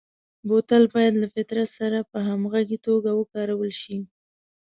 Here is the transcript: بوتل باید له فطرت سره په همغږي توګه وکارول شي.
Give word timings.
بوتل 0.47 0.83
باید 0.93 1.13
له 1.21 1.27
فطرت 1.35 1.69
سره 1.79 1.99
په 2.11 2.17
همغږي 2.27 2.77
توګه 2.87 3.09
وکارول 3.15 3.71
شي. 3.81 3.97